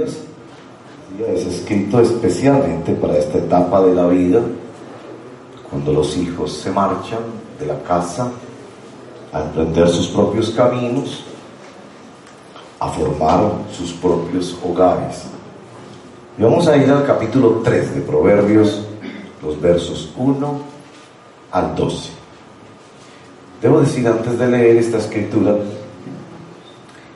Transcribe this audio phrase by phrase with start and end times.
[0.00, 4.40] Es escrito especialmente para esta etapa de la vida,
[5.68, 7.20] cuando los hijos se marchan
[7.60, 8.30] de la casa
[9.32, 11.24] a emprender sus propios caminos,
[12.80, 15.24] a formar sus propios hogares.
[16.38, 18.82] Y vamos a ir al capítulo 3 de Proverbios,
[19.42, 20.60] los versos 1
[21.50, 22.10] al 12.
[23.60, 25.54] Debo decir antes de leer esta escritura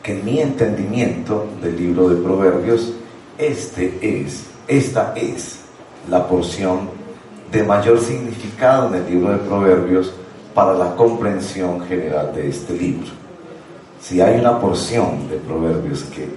[0.06, 2.92] que en mi entendimiento del libro de Proverbios,
[3.36, 5.58] este es, esta es
[6.08, 6.88] la porción
[7.50, 10.14] de mayor significado en el libro de Proverbios
[10.54, 13.08] para la comprensión general de este libro.
[14.00, 16.28] Si hay una porción de Proverbios que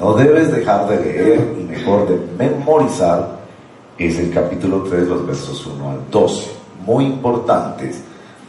[0.00, 3.40] no debes dejar de leer y mejor de memorizar,
[3.98, 6.50] es el capítulo 3, los versos 1 al 12,
[6.86, 8.00] muy importantes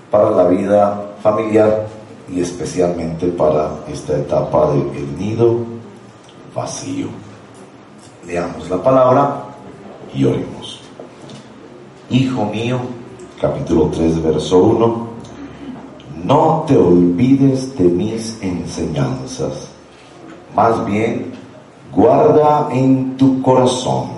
[0.10, 1.86] para la vida familiar
[2.30, 5.58] y especialmente para esta etapa del nido
[6.56, 7.08] vacío.
[8.26, 9.44] Leamos la palabra
[10.14, 10.80] y oremos.
[12.10, 12.80] Hijo mío,
[13.42, 15.08] capítulo 3, verso 1,
[16.26, 19.70] no te olvides de mis enseñanzas,
[20.56, 21.34] más bien
[21.94, 24.10] guarda en tu corazón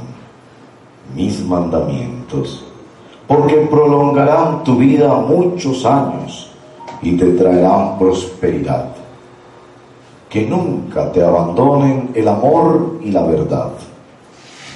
[1.16, 2.66] mis mandamientos,
[3.28, 6.55] porque prolongarán tu vida muchos años
[7.02, 8.90] y te traerán prosperidad.
[10.30, 13.72] Que nunca te abandonen el amor y la verdad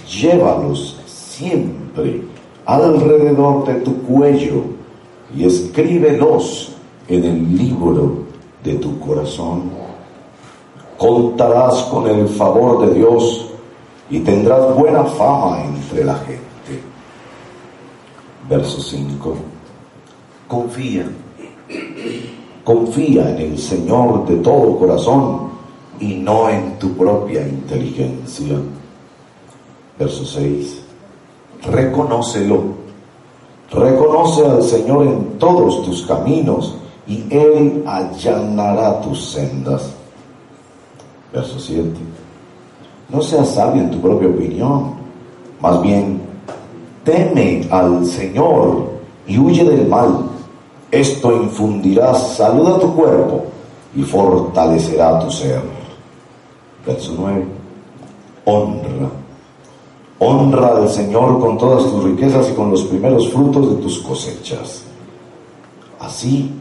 [0.09, 2.21] llévalos siempre
[2.65, 4.63] alrededor de tu cuello
[5.35, 6.73] y escríbelos
[7.07, 8.23] en el libro
[8.63, 9.71] de tu corazón.
[10.97, 13.49] Contarás con el favor de Dios
[14.09, 16.39] y tendrás buena fama entre la gente.
[18.49, 19.35] Verso 5.
[20.47, 21.07] Confía,
[22.69, 25.49] confía en el Señor de todo corazón
[25.99, 28.57] y no en tu propia inteligencia
[29.97, 30.79] Verso 6.
[31.63, 32.61] Reconócelo.
[33.71, 36.75] Reconoce al Señor en todos tus caminos
[37.07, 39.91] y Él allanará tus sendas.
[41.33, 41.89] Verso 7.
[43.09, 44.93] No seas sabio en tu propia opinión,
[45.59, 46.21] más bien
[47.03, 48.91] teme al Señor
[49.25, 50.28] y huye del mal.
[50.91, 53.45] Esto infundirá salud a tu cuerpo
[53.95, 55.61] y fortalecerá tu ser.
[56.85, 57.45] Verso 9.
[58.45, 59.09] Honra
[60.21, 64.83] Honra al Señor con todas tus riquezas y con los primeros frutos de tus cosechas.
[65.97, 66.51] Así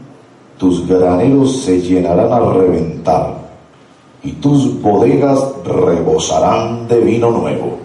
[0.57, 3.37] tus graneros se llenarán al reventar
[4.23, 7.79] y tus bodegas rebosarán de vino nuevo.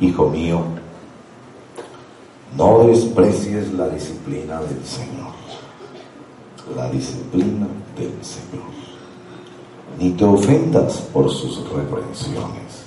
[0.00, 0.60] Hijo mío,
[2.56, 5.32] no desprecies la disciplina del Señor,
[6.74, 8.70] la disciplina del Señor,
[9.98, 12.86] ni te ofendas por sus reprensiones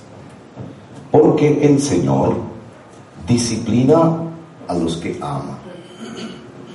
[1.10, 2.36] porque el Señor
[3.26, 4.12] disciplina
[4.68, 5.58] a los que ama.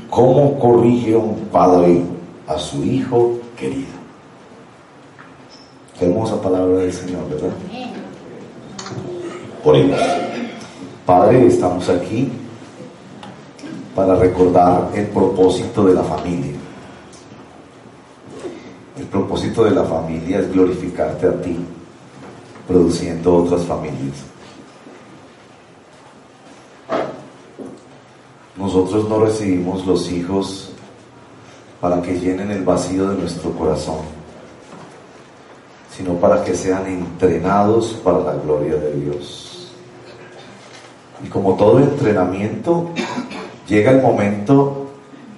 [0.09, 2.01] ¿Cómo corrige un padre
[2.47, 3.95] a su hijo querido?
[5.99, 7.49] Hermosa palabra del Señor, ¿verdad?
[9.63, 9.95] Por ello,
[11.05, 12.29] Padre, estamos aquí
[13.95, 16.53] para recordar el propósito de la familia.
[18.99, 21.57] El propósito de la familia es glorificarte a ti
[22.67, 24.15] produciendo otras familias.
[28.57, 30.71] Nosotros no recibimos los hijos
[31.79, 33.99] para que llenen el vacío de nuestro corazón,
[35.95, 39.71] sino para que sean entrenados para la gloria de Dios.
[41.23, 42.89] Y como todo entrenamiento,
[43.67, 44.87] llega el momento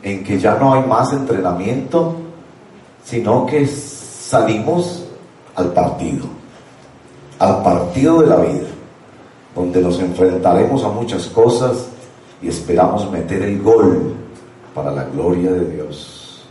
[0.04, 2.16] en que ya no hay más entrenamiento,
[3.04, 5.06] sino que salimos
[5.56, 6.38] al partido
[7.40, 8.68] al partido de la vida,
[9.56, 11.88] donde nos enfrentaremos a muchas cosas
[12.42, 14.16] y esperamos meter el gol
[14.74, 16.44] para la gloria de Dios.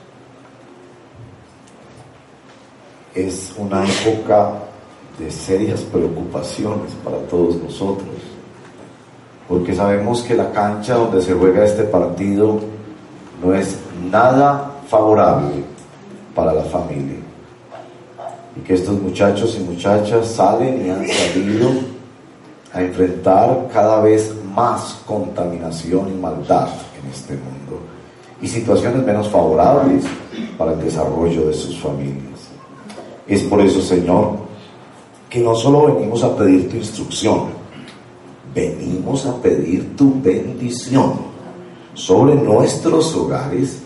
[3.14, 4.52] Es una época
[5.18, 8.08] de serias preocupaciones para todos nosotros,
[9.48, 12.58] porque sabemos que la cancha donde se juega este partido
[13.42, 13.78] no es
[14.10, 15.64] nada favorable
[16.34, 17.16] para la familia
[18.56, 21.70] y que estos muchachos y muchachas salen y han salido
[22.72, 26.68] a enfrentar cada vez más contaminación y maldad
[27.02, 27.80] en este mundo
[28.40, 30.04] y situaciones menos favorables
[30.58, 32.40] para el desarrollo de sus familias.
[33.26, 34.36] Es por eso, Señor,
[35.28, 37.55] que no solo venimos a pedir tu instrucción,
[38.56, 41.12] venimos a pedir tu bendición
[41.92, 43.82] sobre nuestros hogares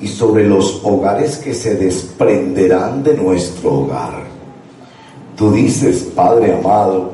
[0.00, 4.24] y sobre los hogares que se desprenderán de nuestro hogar.
[5.36, 7.12] Tú dices, Padre amado,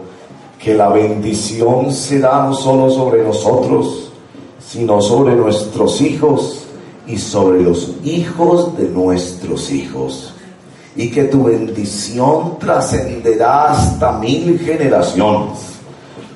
[0.58, 4.10] que la bendición será no solo sobre nosotros,
[4.66, 6.64] sino sobre nuestros hijos
[7.06, 10.32] y sobre los hijos de nuestros hijos.
[10.96, 15.73] Y que tu bendición trascenderá hasta mil generaciones.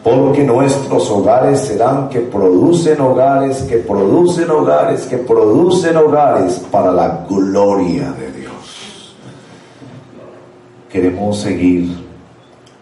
[0.08, 7.26] Porque nuestros hogares serán que producen hogares, que producen hogares, que producen hogares para la
[7.28, 9.14] gloria de Dios.
[10.88, 11.94] Queremos seguir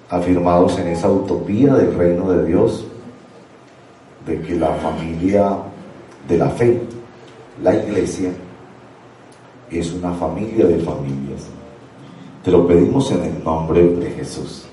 [0.09, 2.85] afirmados en esa utopía del reino de Dios,
[4.25, 5.57] de que la familia
[6.29, 6.81] de la fe,
[7.61, 8.31] la iglesia,
[9.69, 11.49] es una familia de familias.
[12.45, 14.65] Te lo pedimos en el nombre de Jesús.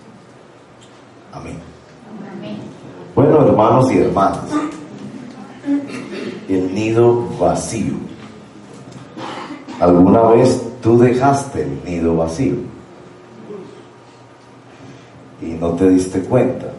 [1.31, 1.72] Amén.
[3.15, 4.39] Bueno, hermanos y hermanas,
[6.50, 7.94] el nido vacío.
[9.80, 12.56] ¿Alguna vez tú dejaste el nido vacío?
[15.42, 16.74] Y no te diste cuenta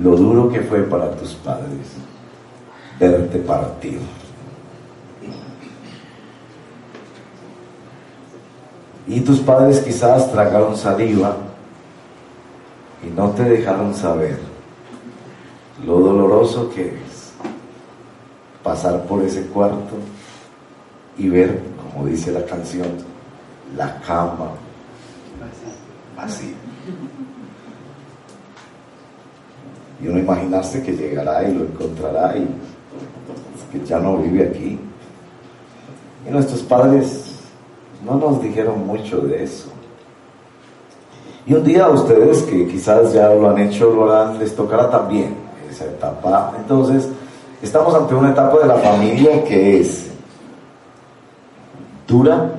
[0.00, 1.96] lo duro que fue para tus padres
[2.98, 4.00] verte partir.
[9.06, 11.36] Y tus padres quizás tragaron saliva
[13.02, 14.38] y no te dejaron saber
[15.84, 17.32] lo doloroso que es
[18.62, 19.96] pasar por ese cuarto
[21.18, 22.88] y ver, como dice la canción,
[23.76, 24.52] la cama
[26.16, 26.54] vacía.
[30.00, 32.46] Y uno imaginarse que llegará y lo encontrará y
[33.70, 34.78] que ya no vive aquí.
[36.26, 37.32] Y nuestros padres
[38.04, 39.71] no nos dijeron mucho de eso.
[41.46, 45.34] Y un día a ustedes que quizás ya lo han hecho, lo les tocará también
[45.68, 46.54] esa etapa.
[46.56, 47.08] Entonces,
[47.60, 50.10] estamos ante una etapa de la familia que es
[52.06, 52.50] dura,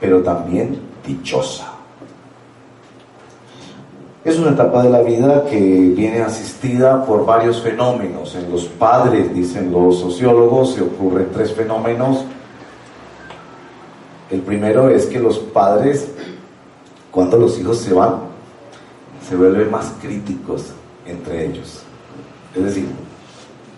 [0.00, 1.72] pero también dichosa.
[4.26, 5.60] Es una etapa de la vida que
[5.96, 8.34] viene asistida por varios fenómenos.
[8.34, 12.24] En los padres, dicen los sociólogos, se ocurren tres fenómenos.
[14.28, 16.10] El primero es que los padres,
[17.16, 18.16] cuando los hijos se van,
[19.26, 20.66] se vuelven más críticos
[21.06, 21.80] entre ellos.
[22.54, 22.88] Es decir,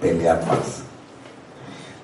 [0.01, 0.83] pelear más.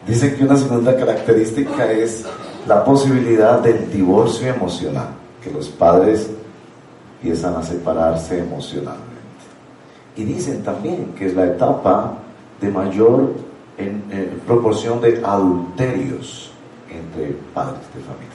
[0.07, 2.25] Dicen que una segunda característica es
[2.69, 5.09] la posibilidad del divorcio emocional,
[5.43, 6.31] que los padres
[7.17, 9.03] empiezan a separarse emocionalmente.
[10.17, 12.17] Y dicen también que es la etapa
[12.61, 13.33] de mayor
[14.47, 16.53] proporción de adulterios
[16.89, 18.34] entre padres de familia.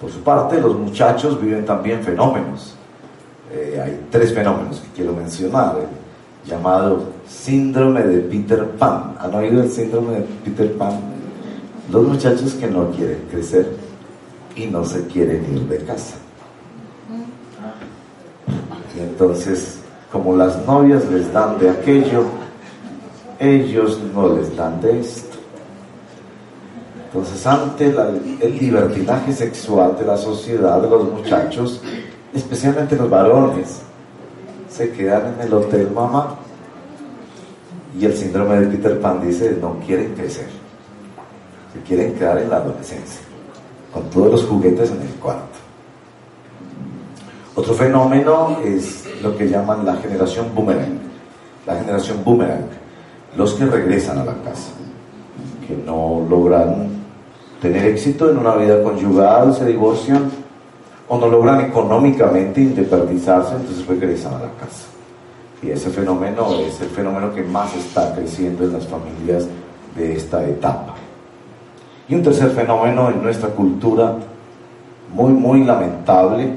[0.00, 2.74] Por su parte, los muchachos viven también fenómenos.
[3.52, 5.76] Eh, hay tres fenómenos que quiero mencionar.
[5.78, 9.16] El llamado síndrome de Peter Pan.
[9.18, 11.00] ¿Han oído el síndrome de Peter Pan?
[11.90, 13.74] Los muchachos que no quieren crecer
[14.54, 16.16] y no se quieren ir de casa.
[18.96, 22.24] Y entonces, como las novias les dan de aquello,
[23.38, 25.25] ellos no les dan de esto.
[27.16, 31.80] Entonces, ante el libertinaje sexual de la sociedad, los muchachos,
[32.34, 33.80] especialmente los varones,
[34.68, 36.36] se quedan en el hotel mamá.
[37.98, 40.48] Y el síndrome de Peter Pan dice, no quieren crecer,
[41.72, 43.22] se quieren quedar en la adolescencia,
[43.94, 45.56] con todos los juguetes en el cuarto.
[47.54, 50.98] Otro fenómeno es lo que llaman la generación boomerang.
[51.66, 52.66] La generación boomerang,
[53.38, 54.72] los que regresan a la casa,
[55.66, 56.95] que no logran
[57.60, 60.30] tener éxito en una vida conyugal, se divorcian
[61.08, 64.86] o no logran económicamente independizarse, entonces regresan a la casa.
[65.62, 69.46] Y ese fenómeno es el fenómeno que más está creciendo en las familias
[69.96, 70.94] de esta etapa.
[72.08, 74.16] Y un tercer fenómeno en nuestra cultura,
[75.12, 76.54] muy, muy lamentable,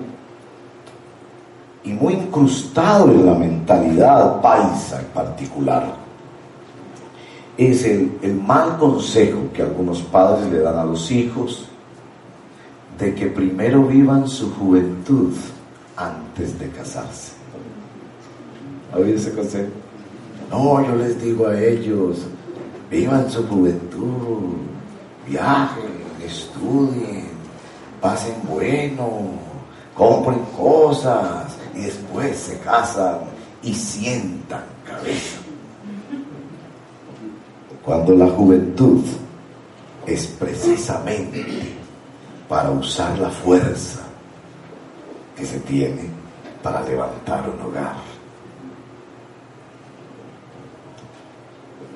[1.84, 5.86] y muy incrustado en la mentalidad paisa en particular,
[7.68, 11.66] es el, mal consejo que algunos padres le dan a los hijos
[12.98, 15.34] de que primero vivan su juventud
[15.98, 17.34] antes de casarse.
[18.94, 19.70] ¿Ha oído ese consejo?
[20.50, 22.25] No, yo les digo a ellos,
[22.89, 24.56] vivan su juventud,
[25.28, 27.28] viajen, estudien,
[28.01, 29.10] pasen bueno,
[29.94, 33.20] compren cosas, y después se casan
[33.62, 35.49] y sientan cabeza
[37.89, 39.01] cuando la juventud
[40.05, 41.43] es precisamente
[42.48, 44.01] para usar la fuerza
[45.36, 46.03] que se tiene
[46.62, 47.96] para levantar un hogar.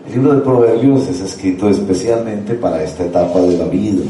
[0.08, 4.04] El libro de Proverbios es escrito especialmente para esta etapa de la vida.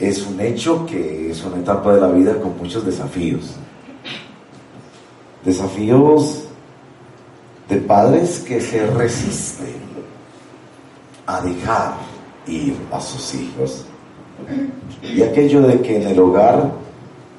[0.00, 3.54] Es un hecho que es una etapa de la vida con muchos desafíos.
[5.44, 6.44] Desafíos
[7.68, 9.76] de padres que se resisten
[11.26, 11.94] a dejar
[12.46, 13.84] ir a sus hijos.
[15.02, 16.70] Y aquello de que en el hogar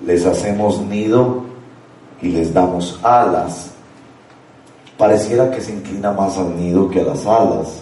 [0.06, 1.44] les hacemos nido
[2.22, 3.72] y les damos alas,
[4.98, 7.82] pareciera que se inclina más al nido que a las alas,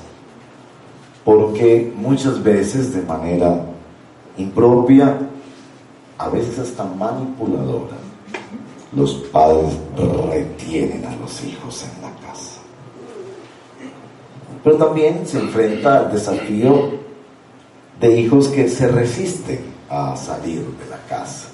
[1.24, 3.62] porque muchas veces de manera
[4.38, 5.18] impropia,
[6.18, 7.98] a veces hasta manipuladora,
[8.96, 9.74] los padres
[10.30, 12.60] retienen a los hijos en la casa.
[14.64, 17.00] Pero también se enfrenta al desafío
[18.00, 21.50] de hijos que se resisten a salir de la casa.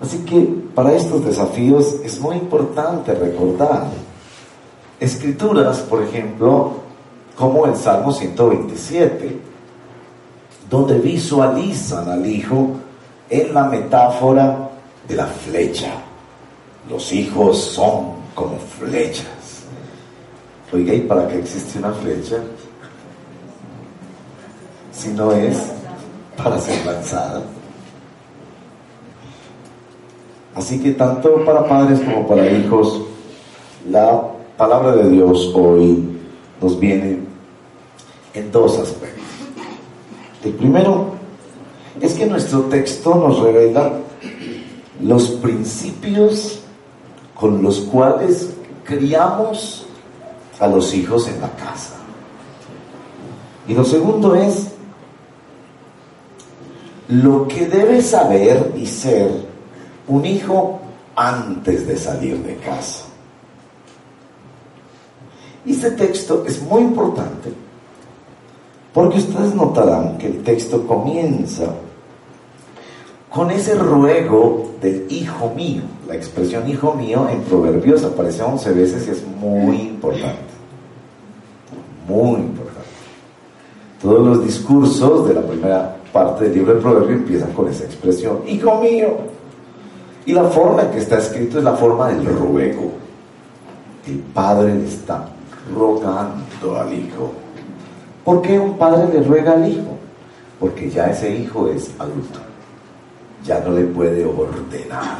[0.00, 0.40] Así que
[0.74, 3.86] para estos desafíos es muy importante recordar
[5.00, 6.72] escrituras, por ejemplo,
[7.36, 9.38] como el Salmo 127,
[10.68, 12.70] donde visualizan al hijo
[13.30, 14.63] en la metáfora
[15.08, 15.92] de la flecha.
[16.88, 19.26] Los hijos son como flechas.
[20.72, 22.36] Oiga, ¿y para qué existe una flecha?
[24.92, 25.72] Si no es
[26.36, 27.42] para ser lanzada.
[30.54, 33.02] Así que tanto para padres como para hijos,
[33.90, 34.22] la
[34.56, 36.16] palabra de Dios hoy
[36.60, 37.18] nos viene
[38.34, 39.24] en dos aspectos.
[40.44, 41.14] El primero
[42.00, 43.92] es que nuestro texto nos revela
[45.00, 46.60] los principios
[47.34, 48.50] con los cuales
[48.84, 49.86] criamos
[50.60, 51.94] a los hijos en la casa.
[53.66, 54.68] Y lo segundo es
[57.08, 59.30] lo que debe saber y ser
[60.06, 60.80] un hijo
[61.16, 63.04] antes de salir de casa.
[65.66, 67.52] Este texto es muy importante
[68.92, 71.64] porque ustedes notarán que el texto comienza
[73.34, 75.82] con ese ruego del hijo mío.
[76.06, 80.54] La expresión hijo mío en Proverbios aparece 11 veces y es muy importante.
[82.06, 82.80] Muy importante.
[84.00, 88.38] Todos los discursos de la primera parte del libro de Proverbios empiezan con esa expresión,
[88.46, 89.16] hijo mío.
[90.26, 92.92] Y la forma en que está escrito es la forma del ruego.
[94.06, 95.28] El padre le está
[95.74, 97.32] rogando al hijo.
[98.24, 99.96] ¿Por qué un padre le ruega al hijo?
[100.60, 102.53] Porque ya ese hijo es adulto.
[103.44, 105.18] Ya no le puede ordenar.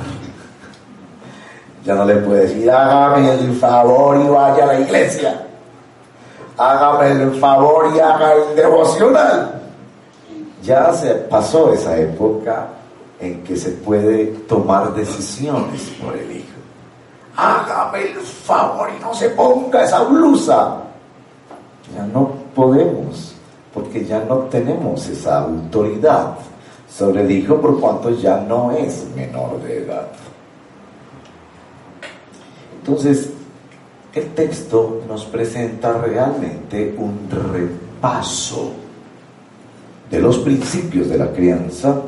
[1.84, 5.46] Ya no le puede decir, hágame el favor y vaya a la iglesia.
[6.56, 9.60] Hágame el favor y haga el devocional.
[10.62, 12.68] Ya se pasó esa época
[13.20, 16.54] en que se puede tomar decisiones por el hijo.
[17.36, 20.78] Hágame el favor y no se ponga esa blusa.
[21.94, 23.34] Ya no podemos,
[23.74, 26.34] porque ya no tenemos esa autoridad
[26.96, 30.06] sobre el hijo por cuanto ya no es menor de edad.
[32.78, 33.30] Entonces,
[34.12, 38.72] el texto nos presenta realmente un repaso
[40.08, 42.00] de los principios de la crianza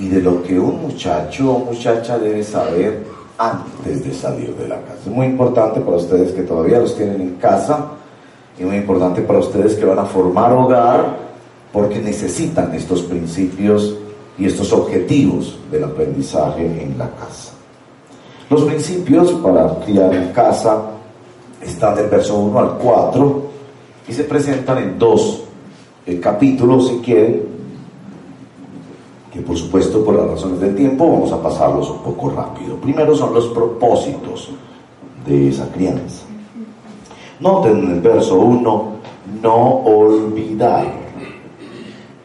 [0.00, 3.04] y de lo que un muchacho o muchacha debe saber
[3.38, 4.98] antes de salir de la casa.
[5.06, 7.90] Es muy importante para ustedes que todavía los tienen en casa
[8.58, 11.23] y muy importante para ustedes que van a formar hogar
[11.74, 13.96] porque necesitan estos principios
[14.38, 17.52] y estos objetivos del aprendizaje en la casa.
[18.48, 20.82] Los principios para criar en casa
[21.60, 23.42] están del verso 1 al 4
[24.06, 25.42] y se presentan en dos
[26.06, 27.42] eh, capítulos, si quieren,
[29.32, 32.76] que por supuesto por las razones del tiempo vamos a pasarlos un poco rápido.
[32.76, 34.50] Primero son los propósitos
[35.26, 36.24] de esa crianza.
[37.40, 38.92] Noten en el verso 1,
[39.42, 41.03] no olvidar,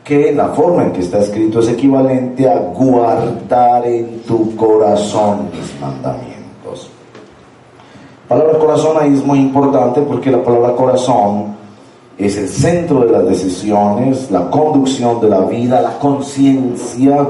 [0.10, 5.80] que la forma en que está escrito es equivalente a guardar en tu corazón mis
[5.80, 6.90] mandamientos.
[8.28, 11.56] La palabra corazón ahí es muy importante porque la palabra corazón
[12.18, 17.28] es el centro de las decisiones, la conducción de la vida, la conciencia,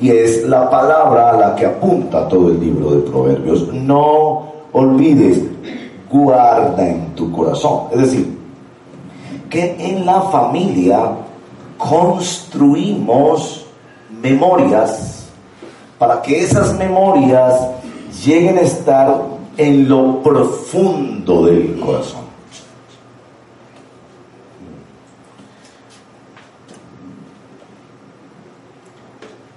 [0.00, 3.72] y es la palabra a la que apunta todo el libro de Proverbios.
[3.72, 4.42] No
[4.72, 5.40] olvides,
[6.10, 7.82] guarda en tu corazón.
[7.92, 8.38] Es decir,
[9.48, 11.12] que en la familia
[11.88, 13.66] construimos
[14.22, 15.26] memorias
[15.98, 17.54] para que esas memorias
[18.24, 19.22] lleguen a estar
[19.56, 22.22] en lo profundo del corazón.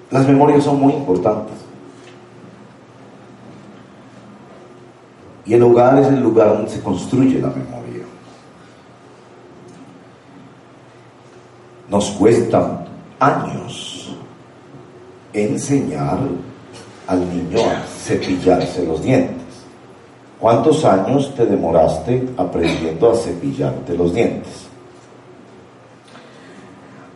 [0.10, 1.56] Las memorias son muy importantes.
[5.46, 7.85] Y el hogar es el lugar donde se construye la memoria.
[11.90, 12.86] Nos cuesta
[13.20, 14.16] años
[15.34, 16.20] enseñar
[17.08, 19.36] al niño a cepillarse los dientes.
[20.40, 24.66] ¿Cuántos años te demoraste aprendiendo a cepillarte los dientes?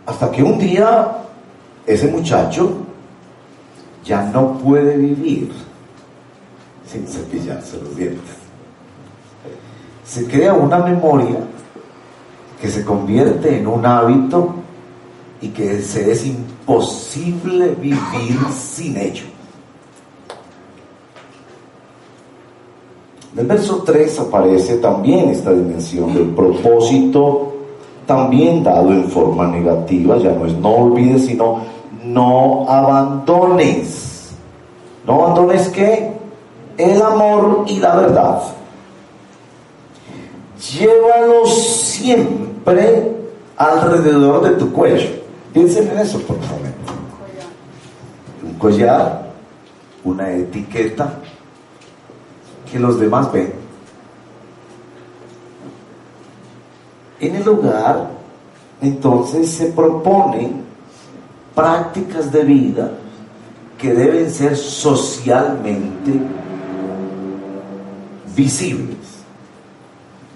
[0.06, 1.18] Hasta que un día
[1.86, 2.72] ese muchacho
[4.04, 5.52] ya no puede vivir
[6.88, 8.36] sin cepillarse los dientes.
[10.06, 11.38] Se crea una memoria
[12.60, 14.56] que se convierte en un hábito
[15.42, 19.26] y que se es imposible vivir sin ello.
[23.34, 27.54] En el verso 3 aparece también esta dimensión del propósito,
[28.06, 31.62] también dado en forma negativa, ya no es no olvides, sino
[32.04, 34.32] no abandones.
[35.06, 36.12] No abandones qué?
[36.78, 38.42] El amor y la verdad.
[40.74, 43.16] Llévalos siempre
[43.56, 45.20] alrededor de tu cuello.
[45.54, 46.94] Piensen en eso por un momento.
[48.44, 49.32] Un collar,
[50.04, 51.20] una etiqueta
[52.72, 53.54] que los demás ven.
[57.20, 58.12] En el hogar,
[58.82, 60.64] entonces se proponen
[61.54, 62.92] prácticas de vida
[63.78, 66.12] que deben ser socialmente
[68.36, 68.98] visibles.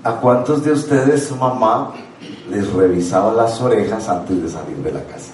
[0.03, 1.93] ¿A cuántos de ustedes su mamá
[2.49, 5.33] les revisaba las orejas antes de salir de la casa?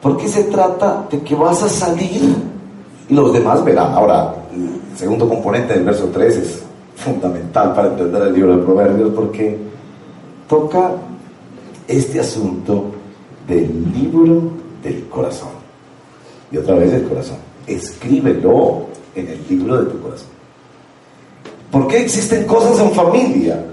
[0.00, 2.22] Porque se trata de que vas a salir
[3.08, 3.92] y los demás verán.
[3.92, 6.62] Ahora, el segundo componente del verso 3 es
[6.96, 9.58] fundamental para entender el libro de Proverbios porque
[10.48, 10.92] toca
[11.88, 12.84] este asunto
[13.46, 14.50] del libro
[14.82, 15.50] del corazón.
[16.50, 17.38] Y otra vez el corazón.
[17.66, 20.35] Escríbelo en el libro de tu corazón.
[21.70, 23.64] ¿Por qué existen cosas en familia?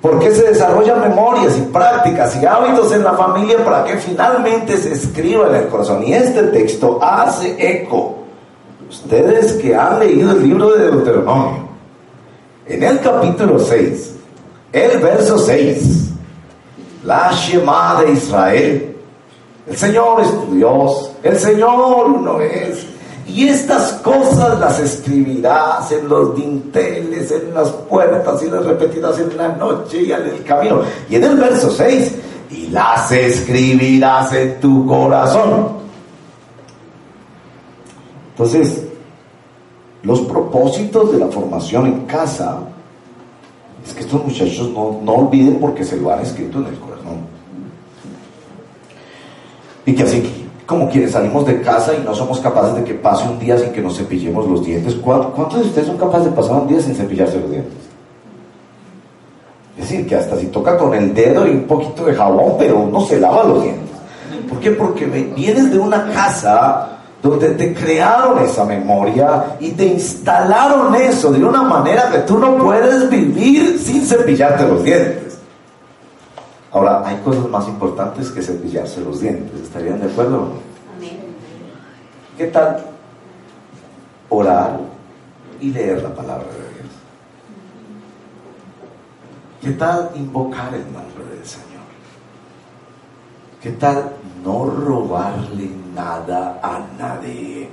[0.00, 4.76] ¿Por qué se desarrollan memorias y prácticas y hábitos en la familia para que finalmente
[4.76, 6.04] se escriba en el corazón?
[6.04, 8.18] Y este texto hace eco.
[8.88, 11.68] Ustedes que han leído el libro de Deuteronomio,
[12.66, 14.14] en el capítulo 6,
[14.72, 16.10] el verso 6,
[17.02, 18.96] la Shema de Israel.
[19.66, 22.86] El Señor es tu Dios, el Señor uno es.
[23.28, 29.36] Y estas cosas las escribirás en los dinteles, en las puertas y las repetirás en
[29.36, 30.82] la noche y en el camino.
[31.10, 32.14] Y en el verso 6,
[32.50, 35.70] y las escribirás en tu corazón.
[38.30, 38.84] Entonces,
[40.02, 42.58] los propósitos de la formación en casa
[43.84, 47.26] es que estos muchachos no, no olviden porque se lo han escrito en el corazón.
[49.84, 53.28] Y que así como quienes salimos de casa y no somos capaces de que pase
[53.28, 54.96] un día sin que nos cepillemos los dientes.
[54.96, 57.72] ¿Cuántos de ustedes son capaces de pasar un día sin cepillarse los dientes?
[59.78, 62.78] Es decir, que hasta si toca con el dedo y un poquito de jabón, pero
[62.78, 63.84] uno se lava los dientes.
[64.48, 64.70] ¿Por qué?
[64.72, 66.88] Porque vienes de una casa
[67.22, 72.56] donde te crearon esa memoria y te instalaron eso de una manera que tú no
[72.56, 75.25] puedes vivir sin cepillarte los dientes.
[76.76, 79.62] Ahora, hay cosas más importantes que cepillarse los dientes.
[79.62, 81.06] ¿Estarían de acuerdo no?
[82.36, 82.84] ¿Qué tal
[84.28, 84.80] orar
[85.58, 86.92] y leer la palabra de Dios?
[89.62, 91.86] ¿Qué tal invocar el nombre del Señor?
[93.62, 94.12] ¿Qué tal
[94.44, 97.70] no robarle nada a nadie?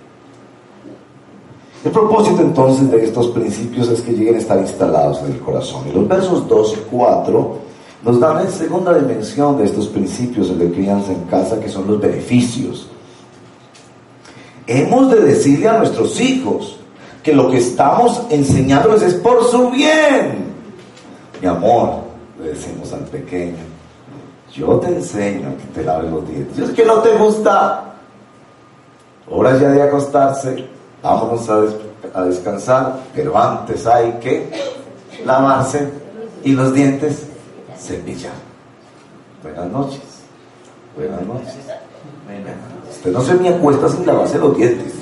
[1.83, 5.89] El propósito entonces de estos principios es que lleguen a estar instalados en el corazón.
[5.89, 7.72] Y los versos 2 y 4
[8.03, 11.99] nos dan la segunda dimensión de estos principios de crianza en casa, que son los
[11.99, 12.87] beneficios.
[14.67, 16.77] Hemos de decirle a nuestros hijos
[17.21, 20.53] que lo que estamos enseñándoles es por su bien.
[21.41, 22.01] Mi amor,
[22.41, 23.57] le decimos al pequeño,
[24.53, 26.57] yo te enseño que te laves los dientes.
[26.57, 27.95] Yo sé que no te gusta.
[29.29, 30.67] Horas ya de acostarse,
[31.01, 31.63] vámonos a,
[32.13, 34.49] a descansar, pero antes hay que
[35.25, 35.89] lavarse
[36.43, 37.27] y los dientes
[37.83, 38.33] cepillar.
[39.43, 40.01] Buenas noches.
[40.95, 41.55] Buenas noches.
[42.91, 44.93] Usted no se me acuesta sin lavarse los dientes.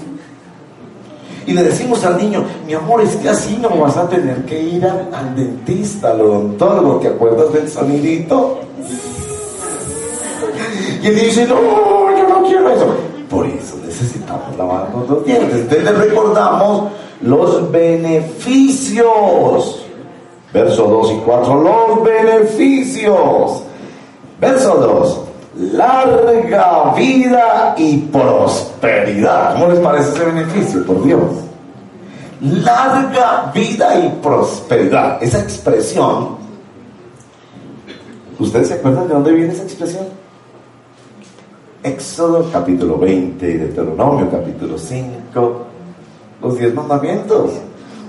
[1.46, 4.62] Y le decimos al niño, mi amor, es que así no vas a tener que
[4.62, 8.60] ir al, dentista, al odontólogo, ¿te acuerdas del sonidito?
[11.02, 12.94] Y él dice, no, yo no quiero eso.
[13.30, 15.62] Por eso necesitamos lavarnos los dientes.
[15.62, 16.92] Entonces le recordamos
[17.22, 19.81] los beneficios
[20.54, 23.64] Verso 2 y 4, los beneficios.
[24.40, 29.54] Verso 2, larga vida y prosperidad.
[29.54, 30.86] ¿Cómo les parece ese beneficio?
[30.86, 31.22] Por Dios.
[32.42, 35.22] Larga vida y prosperidad.
[35.22, 36.42] Esa expresión
[38.42, 40.06] ¿Ustedes se acuerdan de dónde viene esa expresión?
[41.84, 45.66] Éxodo capítulo 20, Deuteronomio capítulo 5,
[46.42, 47.52] los diez mandamientos.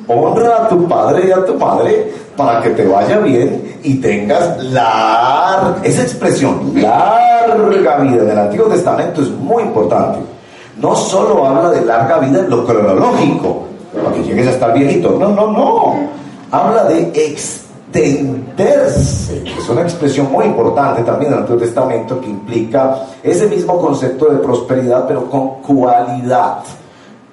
[0.08, 4.62] Honra a tu padre y a tu madre para que te vaya bien y tengas
[4.64, 10.20] larga, esa expresión, larga vida en el Antiguo Testamento es muy importante.
[10.80, 15.18] No solo habla de larga vida en lo cronológico, para que llegues a estar viejito,
[15.18, 16.08] no, no, no.
[16.50, 22.28] Habla de extenderse, que es una expresión muy importante también en el Antiguo Testamento que
[22.28, 26.60] implica ese mismo concepto de prosperidad, pero con cualidad.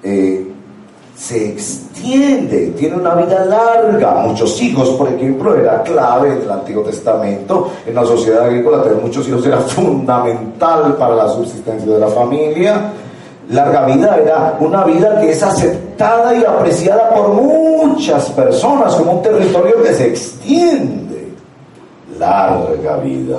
[0.02, 0.46] Eh,
[1.16, 1.48] se
[2.00, 4.22] tiene una vida larga.
[4.26, 7.70] Muchos hijos, por ejemplo, era clave en el Antiguo Testamento.
[7.86, 12.92] En la sociedad agrícola tener muchos hijos era fundamental para la subsistencia de la familia.
[13.50, 19.22] Larga vida era una vida que es aceptada y apreciada por muchas personas como un
[19.22, 21.32] territorio que se extiende.
[22.18, 23.38] Larga vida.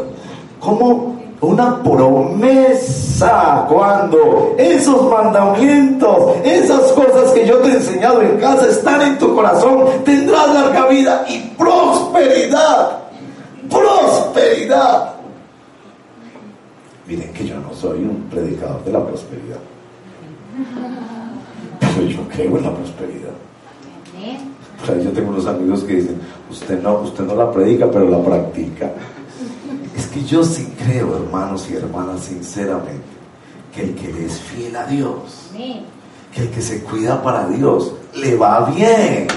[0.60, 1.11] Como
[1.42, 9.02] una promesa cuando esos mandamientos, esas cosas que yo te he enseñado en casa están
[9.02, 13.00] en tu corazón, tendrás larga vida y prosperidad.
[13.70, 15.14] Prosperidad.
[17.08, 19.58] Miren que yo no soy un predicador de la prosperidad.
[21.80, 23.32] Pero yo creo en la prosperidad.
[25.04, 28.92] Yo tengo unos amigos que dicen, usted no, usted no la predica, pero la practica.
[29.96, 33.04] Es que yo sí creo, hermanos y hermanas, sinceramente,
[33.74, 35.52] que el que le es fiel a Dios,
[36.34, 39.28] que el que se cuida para Dios, le va bien.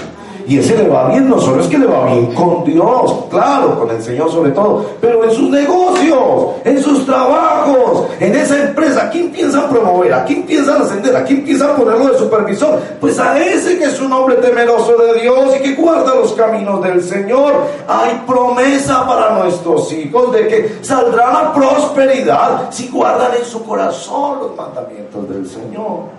[0.47, 3.79] Y ese le va bien, no solo es que le va bien con Dios, claro,
[3.79, 9.05] con el Señor sobre todo, pero en sus negocios, en sus trabajos, en esa empresa,
[9.05, 10.13] ¿a quién piensan promover?
[10.13, 11.15] ¿A quién piensan ascender?
[11.15, 12.79] ¿A quién piensan ponerlo de supervisor?
[13.01, 16.83] Pues a ese que es un hombre temeroso de Dios y que guarda los caminos
[16.83, 17.53] del Señor.
[17.87, 24.39] Hay promesa para nuestros hijos de que saldrán a prosperidad si guardan en su corazón
[24.39, 26.13] los mandamientos del Señor.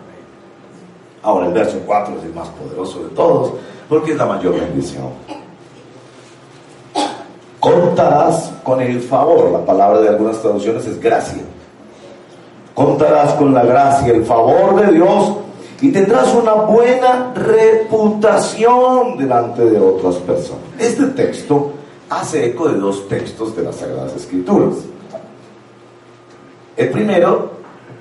[1.23, 3.53] Ahora el verso 4 es el más poderoso de todos
[3.89, 5.11] porque es la mayor bendición.
[7.61, 11.43] Contarás con el favor, la palabra de algunas traducciones es gracia.
[12.75, 15.33] Contarás con la gracia, el favor de Dios
[15.81, 20.63] y tendrás una buena reputación delante de otras personas.
[20.79, 21.73] Este texto
[22.09, 24.77] hace eco de dos textos de las Sagradas Escrituras.
[26.77, 27.51] El primero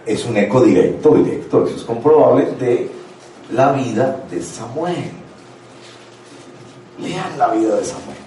[0.05, 2.91] es un eco directo, directo, eso es comprobable, de
[3.51, 5.24] la vida de Samuel.
[6.99, 8.17] Lean la vida de Samuel.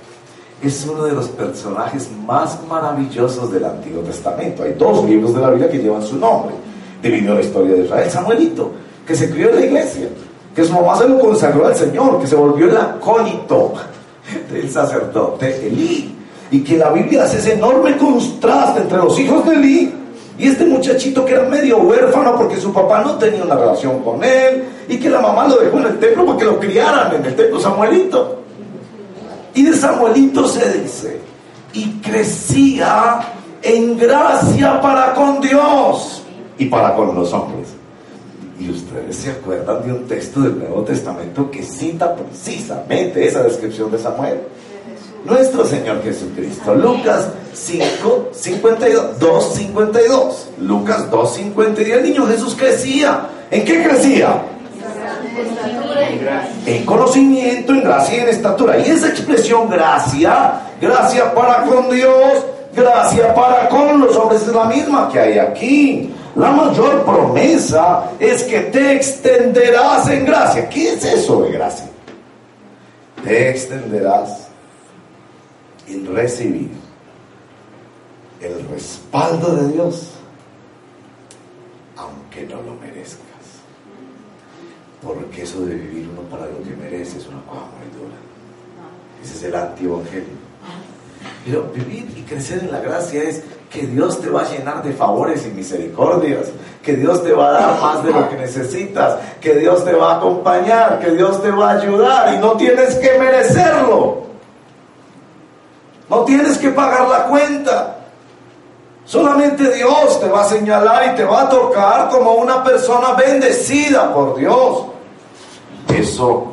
[0.63, 4.63] Es uno de los personajes más maravillosos del Antiguo Testamento.
[4.63, 6.55] Hay dos libros de la Biblia que llevan su nombre.
[7.03, 8.11] Dividió la historia de Israel.
[8.11, 8.73] Samuelito,
[9.07, 10.09] que se crió en la iglesia,
[10.55, 13.75] que su mamá se lo consagró al Señor, que se volvió el acólito
[14.53, 16.15] del sacerdote Elí.
[16.51, 19.95] Y que la Biblia hace ese enorme contraste entre los hijos de Elí
[20.39, 24.23] y este muchachito que era medio huérfano porque su papá no tenía una relación con
[24.23, 27.25] él y que la mamá lo dejó en el templo para que lo criaran en
[27.25, 28.39] el templo Samuelito.
[29.55, 31.21] Y de Samuelito se dice,
[31.73, 33.21] y crecía
[33.63, 36.23] en gracia para con Dios
[36.59, 37.69] y para con los hombres.
[38.59, 43.91] Y ustedes se acuerdan de un texto del Nuevo Testamento que cita precisamente esa descripción
[43.91, 44.41] de Samuel.
[45.25, 46.75] Nuestro Señor Jesucristo.
[46.75, 50.49] Lucas 5, 52, 2, 52.
[50.61, 51.99] Lucas 2, 52.
[51.99, 53.29] El niño Jesús crecía.
[53.51, 54.43] ¿En qué crecía?
[56.67, 58.79] En conocimiento, en gracia y en estatura.
[58.79, 64.65] Y esa expresión gracia, gracia para con Dios, gracia para con los hombres es la
[64.65, 66.15] misma que hay aquí.
[66.35, 70.69] La mayor promesa es que te extenderás en gracia.
[70.69, 71.87] ¿Qué es eso de gracia?
[73.25, 74.49] Te extenderás
[75.89, 76.71] en recibir
[78.41, 80.11] el respaldo de Dios,
[81.97, 83.58] aunque no lo merezcas.
[85.03, 88.17] Porque eso de vivir uno para lo que merece es una cosa muy dura.
[89.23, 90.49] Ese es el antievangelio.
[91.45, 94.93] Pero vivir y crecer en la gracia es que Dios te va a llenar de
[94.93, 96.49] favores y misericordias,
[96.83, 100.15] que Dios te va a dar más de lo que necesitas, que Dios te va
[100.15, 104.27] a acompañar, que Dios te va a ayudar y no tienes que merecerlo.
[106.09, 107.98] No tienes que pagar la cuenta.
[109.09, 114.13] Solamente Dios te va a señalar y te va a tocar como una persona bendecida
[114.13, 114.85] por Dios.
[115.89, 116.49] Eso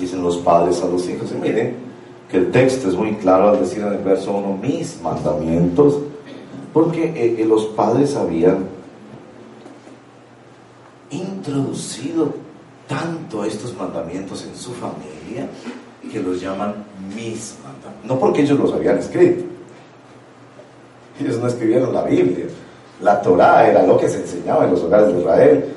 [0.00, 1.30] dicen los padres a los hijos.
[1.30, 1.76] Y miren
[2.30, 5.98] que el texto es muy claro al decir en el verso 1 mis mandamientos,
[6.72, 8.66] porque eh, eh, los padres habían
[11.10, 12.32] introducido
[12.86, 15.46] tanto estos mandamientos en su familia
[16.10, 16.76] que los llaman
[17.14, 18.04] mis mandamientos.
[18.04, 19.57] No porque ellos los habían escrito,
[21.20, 22.46] Ellos no escribieron la Biblia.
[23.00, 25.74] La Torá era lo que se enseñaba en los hogares de Israel,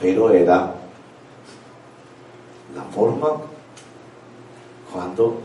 [0.00, 0.72] pero era
[2.74, 3.28] la forma
[4.92, 5.40] cuando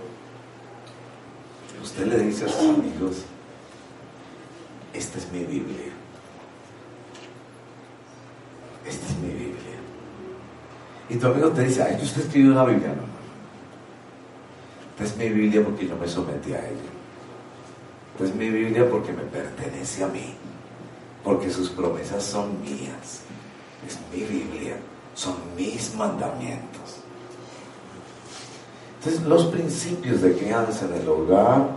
[1.81, 3.23] usted le dice a sus amigos,
[4.93, 5.91] esta es mi Biblia.
[8.85, 9.77] Esta es mi Biblia.
[11.09, 12.89] Y tu amigo te dice, ay, usted escribió una Biblia.
[12.89, 13.03] No,
[14.91, 17.00] Esta es mi Biblia porque yo me sometí a ella.
[18.23, 20.33] Es mi Biblia porque me pertenece a mí.
[21.23, 23.21] Porque sus promesas son mías.
[23.87, 24.77] Es mi Biblia.
[25.13, 27.01] Son mis mandamientos.
[28.99, 31.67] Entonces, los principios de crianza en el hogar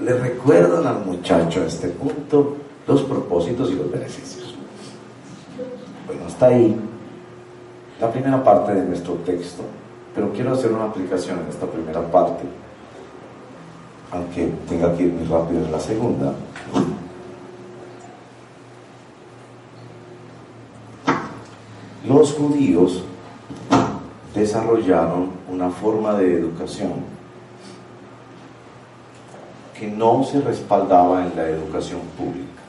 [0.00, 2.56] le recuerdan al muchacho a este punto
[2.86, 4.54] los propósitos y los beneficios.
[6.06, 6.76] Bueno, hasta ahí
[8.00, 9.62] la primera parte de nuestro texto,
[10.14, 12.44] pero quiero hacer una aplicación en esta primera parte,
[14.14, 16.32] aunque tenga que ir muy rápido en la segunda.
[22.06, 23.02] Los judíos
[24.34, 26.92] desarrollaron una forma de educación
[29.76, 32.62] que no se respaldaba en la educación pública.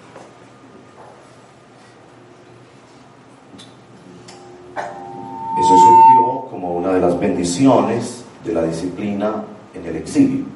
[5.59, 10.54] Eso surgió como una de las bendiciones de la disciplina en el exilio.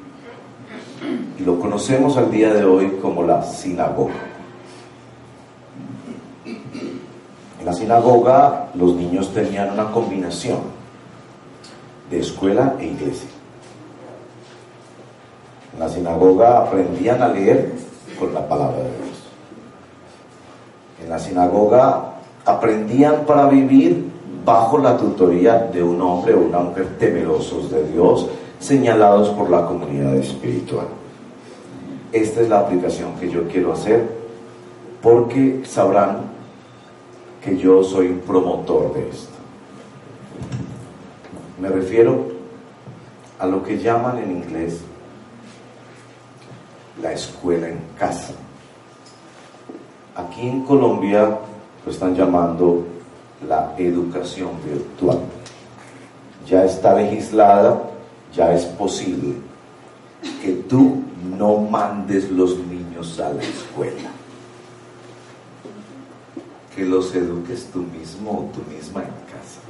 [1.44, 4.12] Lo conocemos al día de hoy como la sinagoga.
[6.44, 10.58] En la sinagoga los niños tenían una combinación
[12.10, 13.30] de escuela e iglesia.
[15.72, 17.72] En la sinagoga aprendían a leer
[18.18, 19.24] con la palabra de Dios.
[21.02, 24.10] En la sinagoga aprendían para vivir
[24.44, 28.26] bajo la tutoría de un hombre o una mujer temerosos de Dios,
[28.58, 30.99] señalados por la comunidad espiritual.
[32.12, 34.08] Esta es la aplicación que yo quiero hacer
[35.00, 36.22] porque sabrán
[37.42, 39.38] que yo soy un promotor de esto.
[41.60, 42.26] Me refiero
[43.38, 44.80] a lo que llaman en inglés
[47.00, 48.34] la escuela en casa.
[50.16, 51.38] Aquí en Colombia
[51.84, 52.84] lo están llamando
[53.48, 55.20] la educación virtual.
[56.46, 57.80] Ya está legislada,
[58.34, 59.34] ya es posible
[60.42, 61.02] que tú
[61.38, 64.10] no mandes los niños a la escuela.
[66.74, 69.60] Que los eduques tú mismo o tú misma en casa.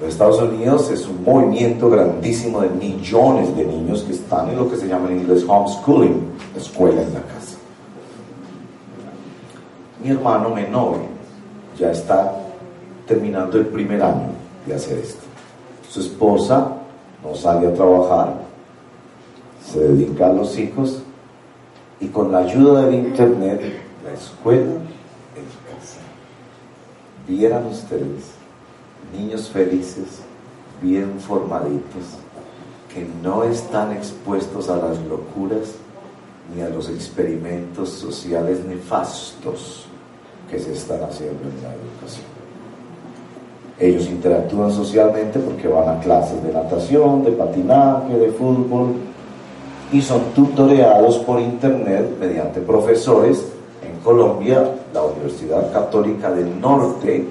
[0.00, 4.68] Los Estados Unidos es un movimiento grandísimo de millones de niños que están en lo
[4.68, 6.22] que se llama en inglés homeschooling,
[6.56, 7.56] escuela en la casa.
[10.02, 10.96] Mi hermano menor
[11.78, 12.36] ya está
[13.06, 14.30] terminando el primer año
[14.66, 15.22] de hacer esto.
[15.88, 16.72] Su esposa
[17.22, 18.34] no sale a trabajar,
[19.64, 21.02] se dedica a los hijos
[22.00, 23.60] y con la ayuda del internet,
[24.04, 26.00] la escuela en casa.
[27.28, 28.32] Vieran ustedes
[29.16, 30.20] niños felices,
[30.80, 32.18] bien formaditos,
[32.92, 35.74] que no están expuestos a las locuras
[36.54, 39.86] ni a los experimentos sociales nefastos
[40.50, 42.26] que se están haciendo en la educación.
[43.78, 48.94] Ellos interactúan socialmente porque van a clases de natación, de patinaje, de fútbol
[49.92, 53.44] y son tutoreados por internet mediante profesores.
[53.86, 57.24] En Colombia, la Universidad Católica del Norte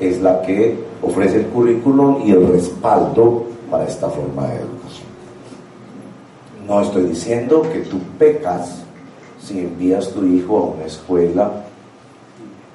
[0.00, 5.06] es la que ofrece el currículum y el respaldo para esta forma de educación.
[6.66, 8.82] No estoy diciendo que tú pecas
[9.42, 11.50] si envías tu hijo a una escuela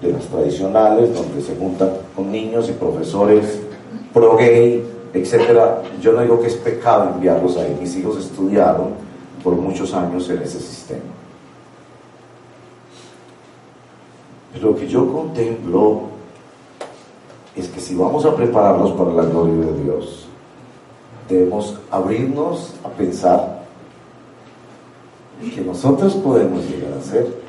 [0.02, 3.60] de las tradicionales, donde se juntan con niños y profesores
[4.14, 5.60] pro gay, etc.
[6.02, 7.78] Yo no digo que es pecado enviarlos ahí.
[7.80, 9.11] Mis hijos estudiaron
[9.44, 11.02] por muchos años en ese sistema.
[14.54, 16.02] Pero lo que yo contemplo
[17.56, 20.28] es que si vamos a prepararnos para la gloria de Dios,
[21.28, 23.62] debemos abrirnos a pensar
[25.56, 27.42] que nosotros podemos llegar a ser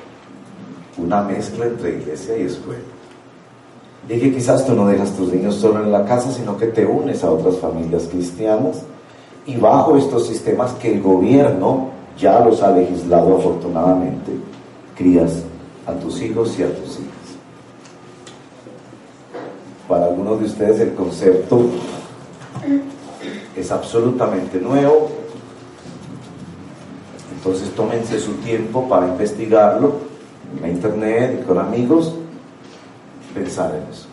[0.96, 2.80] una mezcla entre iglesia y escuela.
[4.08, 7.22] Dije, quizás tú no dejas tus niños solo en la casa, sino que te unes
[7.22, 8.82] a otras familias cristianas
[9.46, 14.32] y bajo estos sistemas que el gobierno ya los ha legislado afortunadamente,
[14.96, 15.42] crías
[15.86, 17.22] a tus hijos y a tus hijas
[19.92, 21.66] para algunos de ustedes el concepto
[23.54, 25.10] es absolutamente nuevo.
[27.36, 29.96] Entonces tómense su tiempo para investigarlo
[30.56, 32.14] en la internet y con amigos,
[33.34, 34.06] pensar en eso.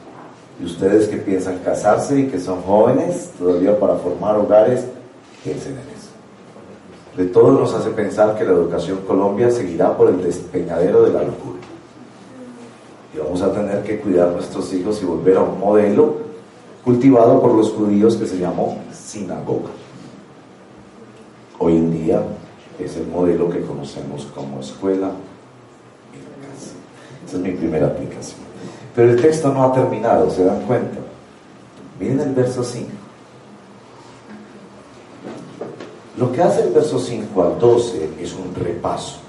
[0.60, 4.84] Y ustedes que piensan casarse y que son jóvenes todavía para formar hogares,
[5.44, 6.10] piensen en eso.
[7.18, 11.24] de todo nos hace pensar que la educación Colombia seguirá por el despeñadero de la
[11.24, 11.60] locura.
[13.14, 16.18] Y vamos a tener que cuidar a nuestros hijos y volver a un modelo
[16.84, 19.70] cultivado por los judíos que se llamó sinagoga.
[21.58, 22.22] Hoy en día
[22.80, 25.12] es el modelo que conocemos como escuela
[26.14, 26.76] y casa.
[27.26, 28.40] Esa es mi primera aplicación.
[28.96, 31.00] Pero el texto no ha terminado, ¿se dan cuenta?
[32.00, 32.99] Miren el verso 5.
[36.20, 39.20] Lo que hace el verso 5 al 12 es un repaso.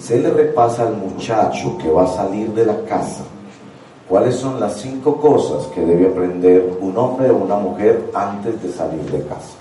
[0.00, 3.22] Se le repasa al muchacho que va a salir de la casa
[4.08, 8.72] cuáles son las cinco cosas que debe aprender un hombre o una mujer antes de
[8.72, 9.56] salir de casa.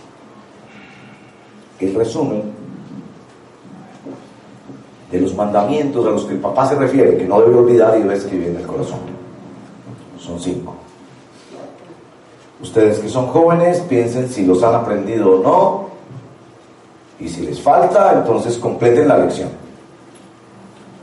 [1.79, 2.53] El resumen
[5.11, 8.03] de los mandamientos a los que el papá se refiere, que no debe olvidar y
[8.03, 8.99] debe escribir en el corazón.
[10.19, 10.85] Son cinco.
[12.61, 15.85] Ustedes que son jóvenes, piensen si los han aprendido o no.
[17.19, 19.49] Y si les falta, entonces completen la lección.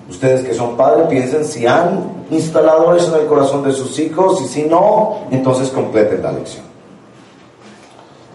[0.09, 4.41] Ustedes que son padres, piensen si han instalado eso en el corazón de sus hijos
[4.43, 6.65] y si no, entonces completen la lección.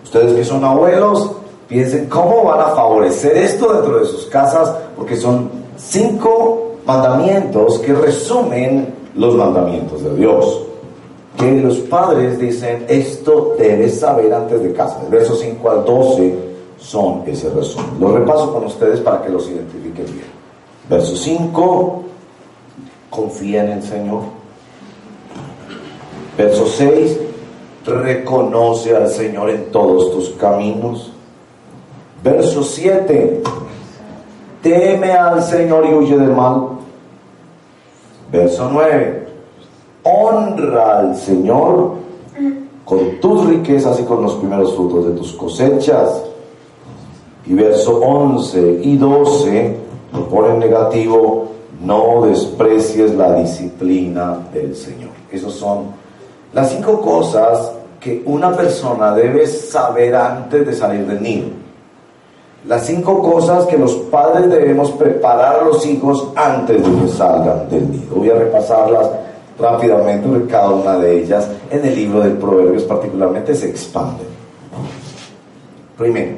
[0.03, 1.31] Ustedes que son abuelos,
[1.67, 7.93] piensen cómo van a favorecer esto dentro de sus casas, porque son cinco mandamientos que
[7.93, 10.66] resumen los mandamientos de Dios.
[11.37, 15.01] Que los padres dicen, esto debes saber antes de casa.
[15.03, 16.35] El verso 5 al 12
[16.79, 17.99] son ese resumen.
[17.99, 20.37] Lo repaso con ustedes para que los identifiquen bien.
[20.89, 22.03] Verso 5,
[23.09, 24.21] confía en el Señor.
[26.37, 27.19] Verso 6,
[27.85, 31.11] reconoce al Señor en todos tus caminos.
[32.23, 33.41] Verso 7,
[34.61, 36.69] teme al Señor y huye del mal.
[38.31, 39.16] Verso 9,
[40.07, 41.91] honra al Señor
[42.85, 46.23] con tus riquezas y con los primeros frutos de tus cosechas.
[47.45, 49.75] Y verso 11 y 12
[50.13, 51.47] lo pone negativo,
[51.83, 55.09] no desprecies la disciplina del Señor.
[55.31, 55.85] Esas son
[56.53, 61.47] las cinco cosas que una persona debe saber antes de salir del nido.
[62.65, 67.69] Las cinco cosas que los padres debemos preparar a los hijos antes de que salgan
[67.69, 68.15] del nido.
[68.15, 69.09] Voy a repasarlas
[69.59, 74.23] rápidamente cada una de ellas en el libro del Proverbios particularmente se expande.
[75.97, 76.37] Primero,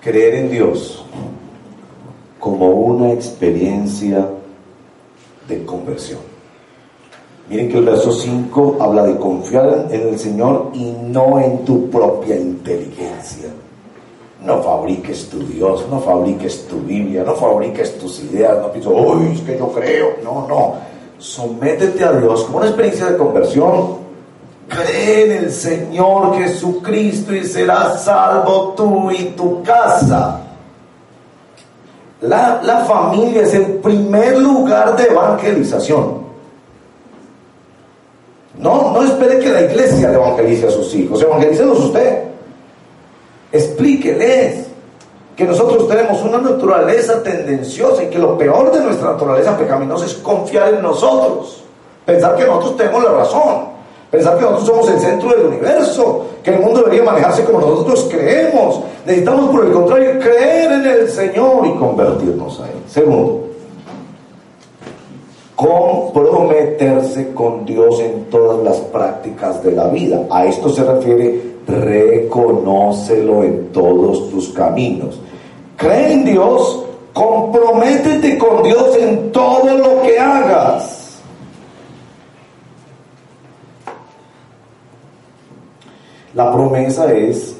[0.00, 1.04] creer en Dios
[2.38, 4.26] como una experiencia
[5.48, 6.20] de conversión.
[7.48, 11.88] Miren que el verso 5 habla de confiar en el Señor y no en tu
[11.90, 13.50] propia inteligencia.
[14.46, 19.32] No fabriques tu Dios, no fabriques tu Biblia, no fabriques tus ideas, no pienses, uy,
[19.34, 20.18] es que yo creo.
[20.22, 20.74] No, no.
[21.18, 24.06] Sométete a Dios como una experiencia de conversión.
[24.68, 30.42] Cree en el Señor Jesucristo y serás salvo tú y tu casa.
[32.20, 36.24] La, familia es el primer lugar de evangelización.
[38.58, 42.25] No, no espere que la iglesia le evangelice a sus hijos, evangelícelos usted.
[43.56, 44.66] Explíqueles
[45.36, 50.14] que nosotros tenemos una naturaleza tendenciosa y que lo peor de nuestra naturaleza pecaminosa es
[50.14, 51.62] confiar en nosotros,
[52.04, 53.76] pensar que nosotros tenemos la razón.
[54.10, 58.06] Pensar que nosotros somos el centro del universo, que el mundo debería manejarse como nosotros
[58.08, 58.80] creemos.
[59.04, 62.76] Necesitamos, por el contrario, creer en el Señor y convertirnos a Él.
[62.88, 63.46] Segundo,
[65.56, 70.20] comprometerse con Dios en todas las prácticas de la vida.
[70.30, 75.18] A esto se refiere, reconócelo en todos tus caminos.
[75.76, 81.20] Cree en Dios, comprométete con Dios en todo lo que hagas.
[86.34, 87.56] La promesa es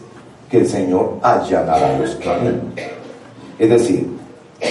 [0.51, 2.61] que el Señor allanará los caminos.
[3.59, 4.07] Es decir,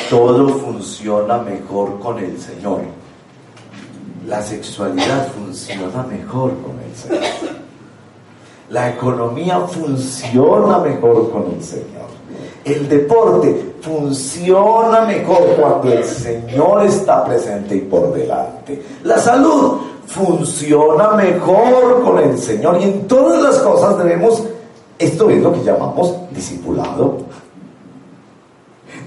[0.09, 2.81] todo funciona mejor con el Señor.
[4.27, 7.54] La sexualidad funciona mejor con el Señor.
[8.69, 12.05] La economía funciona mejor con el Señor.
[12.63, 18.81] El deporte funciona mejor cuando el Señor está presente y por delante.
[19.03, 24.43] La salud funciona mejor con el Señor y en todas las cosas debemos,
[24.97, 27.17] esto es lo que llamamos discipulado.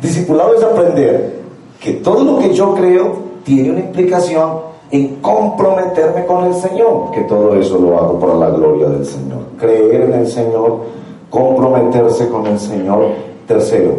[0.00, 1.40] Discipulado es aprender
[1.80, 7.22] que todo lo que yo creo tiene una implicación en comprometerme con el Señor, que
[7.22, 9.37] todo eso lo hago para la gloria del Señor.
[9.58, 10.80] Creer en el Señor,
[11.30, 13.12] comprometerse con el Señor.
[13.46, 13.96] Tercero,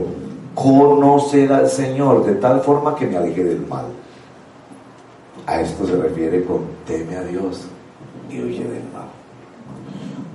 [0.54, 3.86] conocer al Señor de tal forma que me aleje del mal.
[5.46, 7.62] A esto se refiere con teme a Dios
[8.30, 9.10] y huye del mal.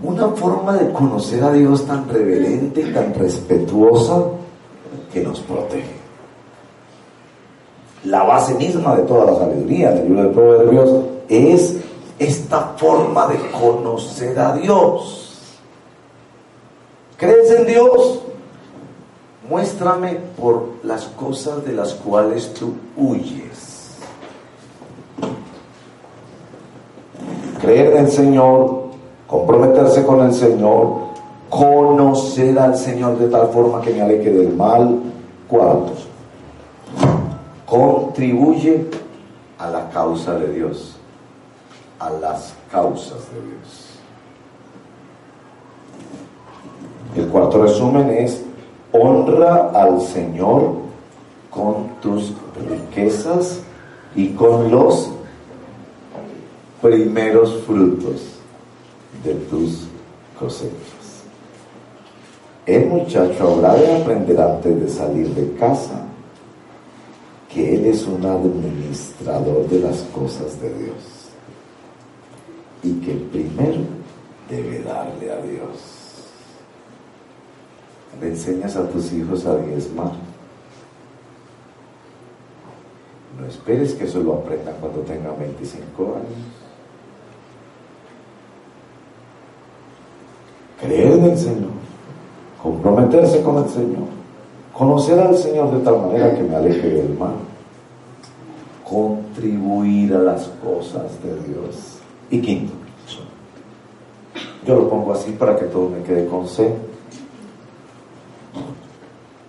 [0.03, 4.23] una forma de conocer a Dios tan reverente y tan respetuosa
[5.13, 5.95] que nos protege.
[8.05, 10.91] La base misma de toda la sabiduría del libro de Proverbios
[11.29, 11.77] es
[12.19, 15.25] esta forma de conocer a Dios.
[17.17, 18.21] ¿Crees en Dios?
[19.49, 23.99] Muéstrame por las cosas de las cuales tú huyes.
[27.61, 28.85] Creer en el Señor,
[29.27, 31.05] comprometerse con el Señor,
[31.49, 35.01] conocer al Señor de tal forma que me aleje del mal.
[35.49, 35.93] Cuarto,
[37.67, 38.87] contribuye
[39.59, 40.97] a la causa de Dios,
[41.99, 43.95] a las causas de Dios.
[47.17, 48.43] El cuarto resumen es,
[48.93, 50.73] honra al Señor
[51.51, 52.33] con tus
[52.69, 53.61] riquezas
[54.17, 55.11] y con los
[56.83, 58.23] primeros frutos
[59.23, 59.87] de tus
[60.39, 60.73] cosechas.
[62.67, 66.03] El muchacho habrá de aprender antes de salir de casa
[67.49, 71.14] que Él es un administrador de las cosas de Dios
[72.85, 73.81] y que primero
[74.49, 76.29] debe darle a Dios.
[78.21, 80.13] Le enseñas a tus hijos a diezmar.
[83.41, 86.25] No esperes que eso lo aprendan cuando tengan 25 años.
[90.81, 91.71] Creer en el Señor,
[92.63, 94.07] comprometerse con el Señor,
[94.73, 97.37] conocer al Señor de tal manera que me aleje del mal,
[98.89, 102.04] contribuir a las cosas de Dios.
[102.35, 102.73] Y quinto,
[104.67, 106.75] yo lo pongo así para que todo me quede con C.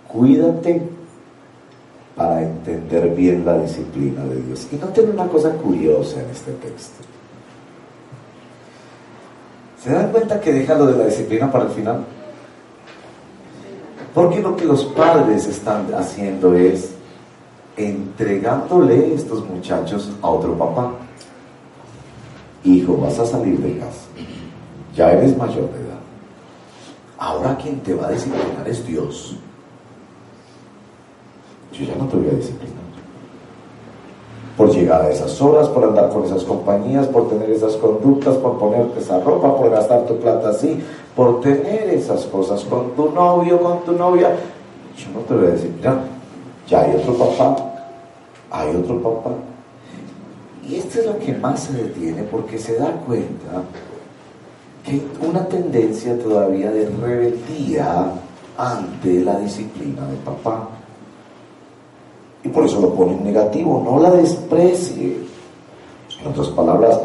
[0.06, 0.82] Cuídate
[2.14, 4.68] para entender bien la disciplina de Dios.
[4.70, 7.02] Y no tiene una cosa curiosa en este texto.
[9.82, 12.04] ¿Se dan cuenta que deja lo de la disciplina para el final?
[14.14, 16.92] Porque lo que los padres están haciendo es
[17.76, 20.92] entregándole estos muchachos a otro papá.
[22.66, 24.08] Hijo, vas a salir de casa.
[24.96, 26.00] Ya eres mayor de edad.
[27.16, 29.36] Ahora quien te va a disciplinar es Dios.
[31.72, 32.74] Yo ya no te voy a disciplinar.
[34.56, 38.58] Por llegar a esas horas, por andar con esas compañías, por tener esas conductas, por
[38.58, 40.82] ponerte esa ropa, por gastar tu plata así,
[41.14, 44.34] por tener esas cosas con tu novio, con tu novia.
[44.96, 46.00] Yo no te voy a disciplinar.
[46.66, 47.56] Ya hay otro papá,
[48.50, 49.30] hay otro papá.
[50.68, 53.62] Y esto es lo que más se detiene porque se da cuenta
[54.84, 58.12] que una tendencia todavía de rebeldía
[58.56, 60.68] ante la disciplina de papá.
[62.42, 65.18] Y por eso lo pone en negativo, no la desprecie.
[66.20, 67.00] En otras palabras,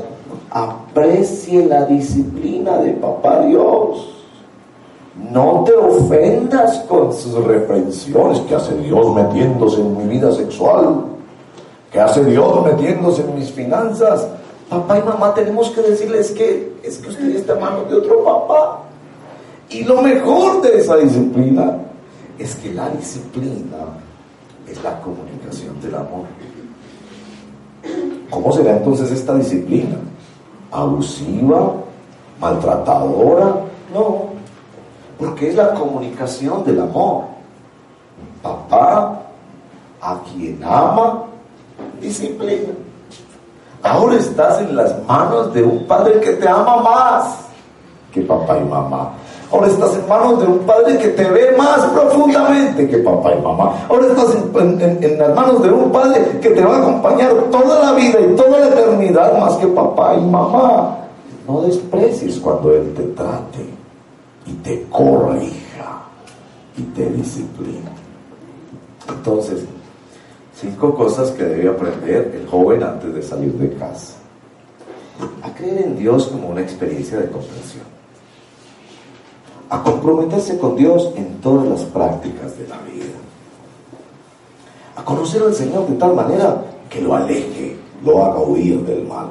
[0.49, 4.07] aprecie la disciplina de papá Dios.
[5.31, 11.05] No te ofendas con sus reprensiones que hace Dios metiéndose en mi vida sexual,
[11.91, 14.27] que hace Dios metiéndose en mis finanzas.
[14.69, 18.23] Papá y mamá tenemos que decirles que es que usted está en manos de otro
[18.23, 18.79] papá.
[19.69, 21.77] Y lo mejor de esa disciplina
[22.39, 23.77] es que la disciplina
[24.67, 26.25] es la comunicación del amor.
[28.29, 29.97] ¿Cómo será entonces esta disciplina?
[30.71, 31.73] ¿Abusiva?
[32.39, 33.55] ¿Maltratadora?
[33.93, 34.29] No,
[35.19, 37.25] porque es la comunicación del amor.
[38.41, 39.21] Papá,
[40.01, 41.25] a quien ama,
[42.01, 42.73] disciplina.
[43.83, 47.37] Ahora estás en las manos de un padre que te ama más
[48.11, 49.13] que papá y mamá.
[49.51, 53.41] Ahora estás en manos de un padre que te ve más profundamente que papá y
[53.41, 53.73] mamá.
[53.89, 57.91] Ahora estás en, las manos de un padre que te va a acompañar toda la
[57.93, 60.97] vida y toda la eternidad más que papá y mamá.
[61.47, 63.69] No desprecies cuando Él te trate
[64.45, 66.01] y te corrija
[66.77, 67.91] y te disciplina.
[69.09, 69.65] Entonces,
[70.61, 74.13] cinco cosas que debe aprender el joven antes de salir de casa.
[75.43, 77.91] A creer en Dios como una experiencia de comprensión
[79.71, 83.15] a comprometerse con Dios en todas las prácticas de la vida,
[84.97, 89.29] a conocer al Señor de tal manera que lo aleje, lo haga huir del mal,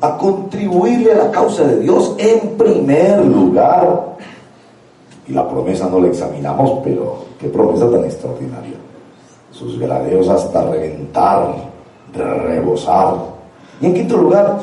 [0.00, 4.16] a contribuirle a la causa de Dios en primer lugar.
[5.28, 8.77] Y la promesa no la examinamos, pero qué promesa tan extraordinaria.
[9.58, 11.52] Sus gradeos hasta reventar,
[12.14, 13.16] rebosar.
[13.80, 14.60] Y en quinto lugar,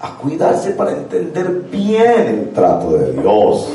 [0.00, 3.68] a cuidarse para entender bien el trato de Dios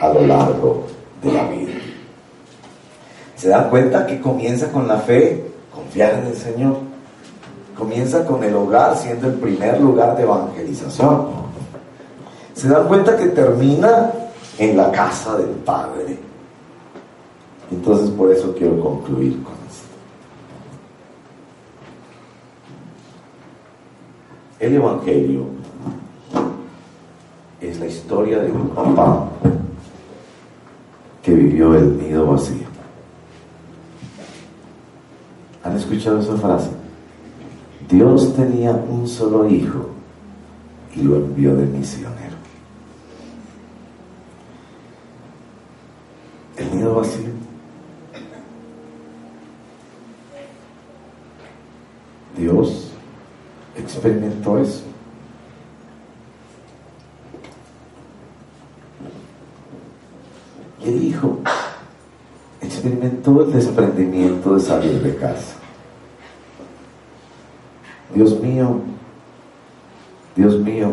[0.00, 0.84] a lo largo
[1.20, 1.72] de la vida.
[3.34, 5.44] ¿Se dan cuenta que comienza con la fe?
[5.74, 6.76] Confiar en el Señor.
[7.76, 11.26] Comienza con el hogar siendo el primer lugar de evangelización.
[12.54, 14.12] se dan cuenta que termina
[14.58, 16.18] en la casa del Padre.
[17.70, 19.88] Entonces por eso quiero concluir con esto.
[24.60, 25.46] El Evangelio
[27.60, 29.28] es la historia de un papá
[31.22, 32.66] que vivió el nido vacío.
[35.62, 36.70] ¿Han escuchado esa frase?
[37.88, 39.90] Dios tenía un solo hijo
[40.94, 42.36] y lo envió de misionero.
[46.56, 47.28] El nido vacío.
[52.36, 52.88] Dios
[53.98, 54.82] experimentó eso.
[60.84, 61.38] El hijo
[62.60, 65.56] experimentó el desprendimiento de salir de casa.
[68.14, 68.80] Dios mío,
[70.34, 70.92] Dios mío,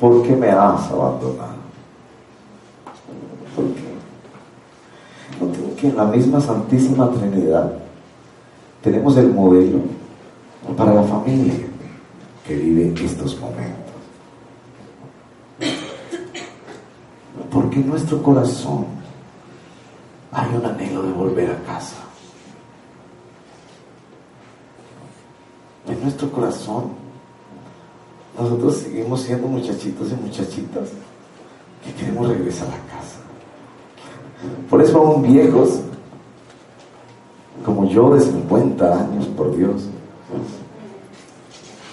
[0.00, 1.58] ¿por qué me has abandonado?
[3.54, 3.88] ¿Por qué?
[5.40, 7.72] No que en la misma Santísima Trinidad
[8.82, 9.97] tenemos el modelo
[10.76, 11.54] para la familia
[12.46, 13.94] que vive estos momentos.
[17.50, 18.86] Porque en nuestro corazón
[20.32, 21.96] hay un anhelo de volver a casa.
[25.86, 26.90] En nuestro corazón
[28.38, 30.90] nosotros seguimos siendo muchachitos y muchachitas
[31.84, 33.18] que queremos regresar a casa.
[34.70, 35.80] Por eso aún viejos,
[37.64, 39.88] como yo de 50 años, por Dios,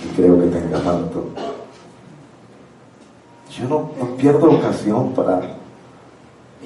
[0.03, 1.29] y creo que tenga tanto,
[3.49, 5.41] yo no, pierdo ocasión para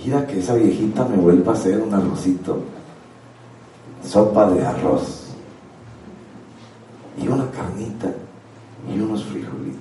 [0.03, 2.59] ir a que esa viejita me vuelva a hacer un arrocito,
[4.03, 5.27] sopa de arroz.
[7.17, 8.11] Y una carnita
[8.87, 9.79] y unos frijolitos.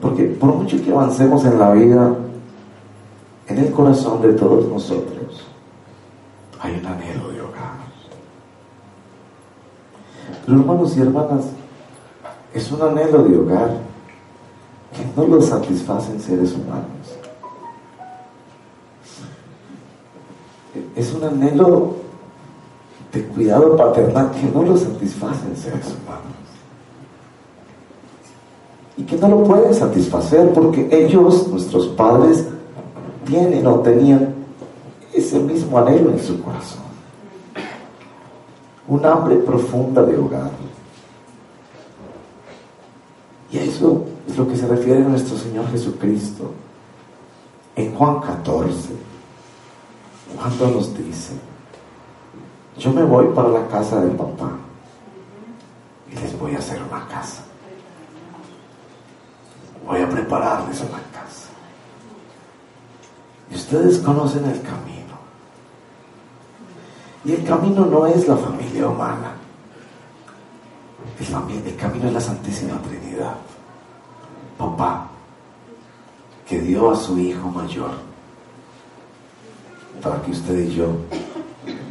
[0.00, 2.14] Porque por mucho que avancemos en la vida,
[3.46, 5.46] en el corazón de todos nosotros
[6.60, 7.78] hay un anhelo de hogar.
[10.48, 11.44] Pero hermanos y hermanas,
[12.54, 13.68] es un anhelo de hogar
[14.96, 16.86] que no lo satisfacen seres humanos.
[20.96, 21.96] Es un anhelo
[23.12, 26.38] de cuidado paternal que no lo satisfacen seres humanos
[28.96, 32.46] y que no lo pueden satisfacer porque ellos, nuestros padres,
[33.26, 34.34] tienen o tenían
[35.12, 36.87] ese mismo anhelo en su corazón.
[38.88, 40.50] Un hambre profunda de hogar.
[43.50, 46.52] Y eso es lo que se refiere a nuestro Señor Jesucristo.
[47.76, 48.90] En Juan 14,
[50.36, 51.34] cuando nos dice,
[52.76, 54.50] yo me voy para la casa del papá
[56.10, 57.42] y les voy a hacer una casa
[59.88, 61.48] voy a prepararles una casa.
[63.50, 64.97] Y ustedes conocen el camino.
[67.24, 69.32] Y el camino no es la familia humana.
[71.18, 73.34] El, el camino es la Santísima Trinidad.
[74.56, 75.08] Papá,
[76.48, 77.90] que dio a su hijo mayor
[80.02, 80.86] para que usted y yo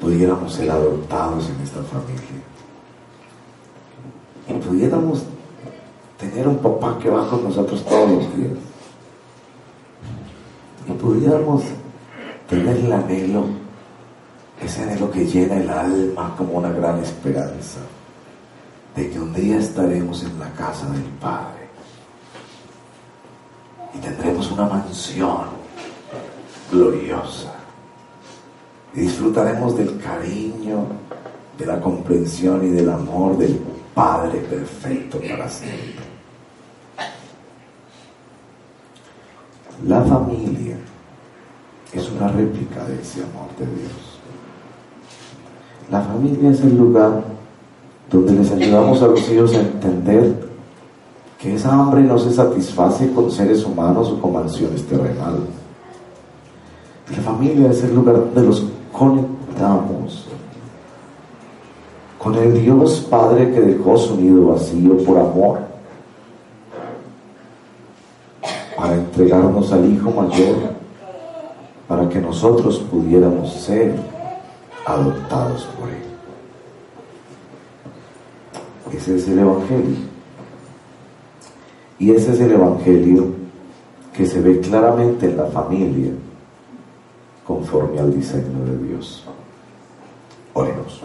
[0.01, 2.23] pudiéramos ser adoptados en esta familia.
[4.47, 5.23] Y pudiéramos
[6.17, 8.57] tener un papá que va con nosotros todos los días.
[10.87, 11.63] Y pudiéramos
[12.49, 13.45] tener el anhelo,
[14.61, 17.79] ese anhelo que llena el alma como una gran esperanza,
[18.95, 21.67] de que un día estaremos en la casa del Padre
[23.93, 25.45] y tendremos una mansión
[26.71, 27.53] gloriosa
[28.93, 30.87] y disfrutaremos del cariño,
[31.57, 33.59] de la comprensión y del amor del
[33.93, 36.05] Padre perfecto para siempre.
[39.85, 40.77] La familia
[41.93, 44.06] es una réplica de ese amor de Dios.
[45.91, 47.23] La familia es el lugar
[48.11, 50.47] donde les ayudamos a los hijos a entender
[51.39, 55.41] que esa hambre no se satisface con seres humanos o con mansiones terrenales.
[57.15, 60.27] La familia es el lugar donde los conectamos
[62.17, 65.59] con el Dios Padre que dejó su nido vacío por amor
[68.75, 70.55] para entregarnos al Hijo mayor,
[71.87, 73.95] para que nosotros pudiéramos ser
[74.87, 76.03] adoptados por Él.
[78.93, 79.97] Ese es el Evangelio.
[81.99, 83.27] Y ese es el Evangelio
[84.13, 86.11] que se ve claramente en la familia
[87.45, 89.25] conforme al diseño de Dios.
[90.53, 91.01] Oremos.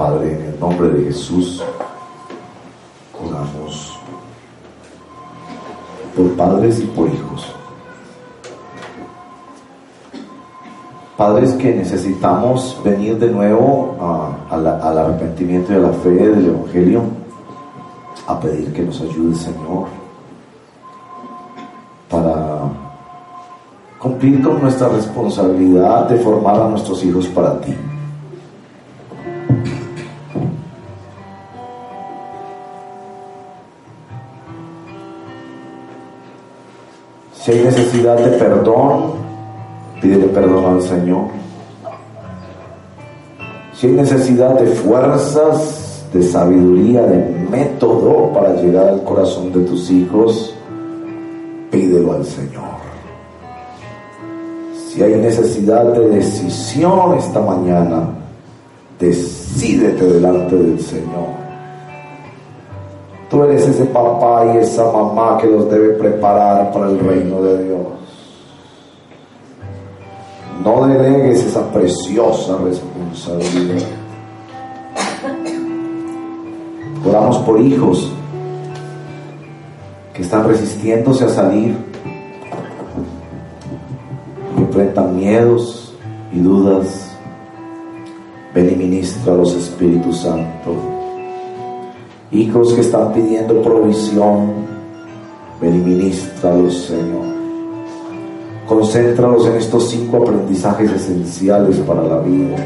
[0.00, 1.62] Padre, en el nombre de Jesús,
[6.16, 7.54] por padres y por hijos.
[11.16, 13.96] Padres que necesitamos venir de nuevo
[14.50, 17.02] al arrepentimiento y a la fe del Evangelio,
[18.26, 19.86] a pedir que nos ayude Señor
[22.10, 22.62] para
[24.00, 27.76] cumplir con nuestra responsabilidad de formar a nuestros hijos para ti.
[37.50, 39.14] Si hay necesidad de perdón,
[40.00, 41.24] pídele perdón al Señor.
[43.74, 47.18] Si hay necesidad de fuerzas, de sabiduría, de
[47.50, 50.54] método para llegar al corazón de tus hijos,
[51.72, 52.70] pídelo al Señor.
[54.88, 58.10] Si hay necesidad de decisión esta mañana,
[59.00, 61.39] decídete delante del Señor.
[63.30, 67.64] Tú eres ese papá y esa mamá que los debe preparar para el reino de
[67.64, 67.78] Dios.
[70.64, 73.86] No delegues esa preciosa responsabilidad.
[77.08, 78.12] Oramos por hijos
[80.12, 81.76] que están resistiéndose a salir,
[84.56, 85.94] que enfrentan miedos
[86.32, 87.16] y dudas.
[88.52, 90.89] Ven y ministra los Espíritus Santos
[92.32, 94.52] hijos que están pidiendo provisión,
[95.60, 97.30] ven y ministralos, Señor.
[98.66, 102.56] Concéntralos en estos cinco aprendizajes esenciales para la vida.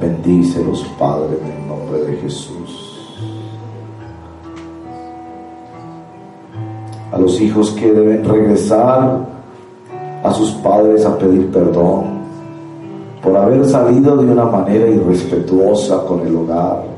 [0.00, 2.80] Bendícelos, Padre, en el nombre de Jesús.
[7.12, 9.18] A los hijos que deben regresar
[10.22, 12.14] a sus padres a pedir perdón
[13.22, 16.93] por haber salido de una manera irrespetuosa con el hogar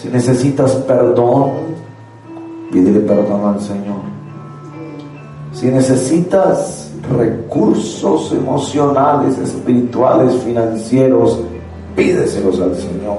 [0.00, 1.50] si necesitas perdón,
[2.72, 4.00] pídele perdón al Señor.
[5.52, 11.40] Si necesitas recursos emocionales, espirituales, financieros,
[11.94, 13.18] pídeselos al Señor.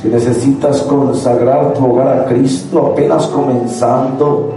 [0.00, 4.54] Si necesitas consagrar tu hogar a Cristo apenas comenzando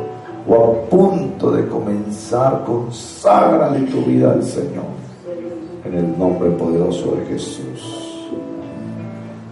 [0.47, 4.99] o a punto de comenzar, conságrale tu vida al Señor.
[5.83, 7.98] En el nombre poderoso de Jesús.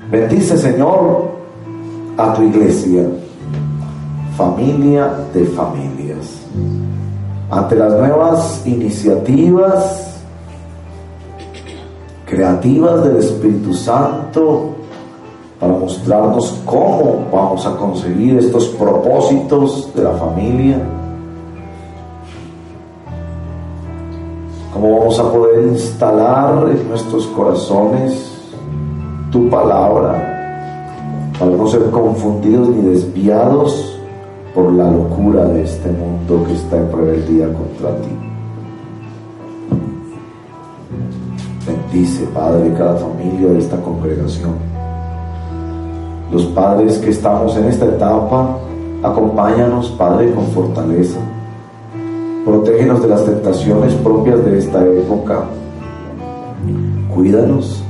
[0.09, 1.31] Bendice, Señor,
[2.15, 3.09] a tu iglesia,
[4.37, 6.43] familia de familias.
[7.51, 10.21] Ante las nuevas iniciativas
[12.25, 14.75] creativas del Espíritu Santo,
[15.59, 20.81] para mostrarnos cómo vamos a conseguir estos propósitos de la familia,
[24.73, 28.36] cómo vamos a poder instalar en nuestros corazones
[29.31, 30.35] tu palabra,
[31.37, 33.99] para no ser confundidos ni desviados
[34.53, 38.09] por la locura de este mundo que está en rebeldía contra ti.
[41.67, 44.55] Bendice, Padre, cada familia de esta congregación.
[46.31, 48.57] Los padres que estamos en esta etapa,
[49.03, 51.19] acompáñanos, Padre, con fortaleza.
[52.45, 55.43] Protégenos de las tentaciones propias de esta época.
[57.13, 57.83] Cuídanos